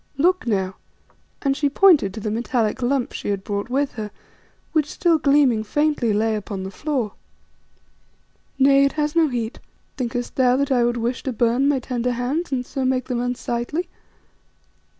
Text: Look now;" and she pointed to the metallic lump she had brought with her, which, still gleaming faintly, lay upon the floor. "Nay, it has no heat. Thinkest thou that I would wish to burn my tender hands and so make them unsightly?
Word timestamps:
Look 0.17 0.47
now;" 0.47 0.77
and 1.43 1.55
she 1.55 1.69
pointed 1.69 2.11
to 2.15 2.19
the 2.19 2.31
metallic 2.31 2.81
lump 2.81 3.11
she 3.11 3.29
had 3.29 3.43
brought 3.43 3.69
with 3.69 3.91
her, 3.91 4.09
which, 4.71 4.89
still 4.89 5.19
gleaming 5.19 5.63
faintly, 5.63 6.11
lay 6.11 6.35
upon 6.35 6.63
the 6.63 6.71
floor. 6.71 7.11
"Nay, 8.57 8.83
it 8.83 8.93
has 8.93 9.15
no 9.15 9.27
heat. 9.27 9.59
Thinkest 9.97 10.37
thou 10.37 10.57
that 10.57 10.71
I 10.71 10.83
would 10.85 10.97
wish 10.97 11.21
to 11.21 11.31
burn 11.31 11.67
my 11.67 11.77
tender 11.77 12.13
hands 12.13 12.51
and 12.51 12.65
so 12.65 12.83
make 12.83 13.05
them 13.05 13.19
unsightly? 13.19 13.89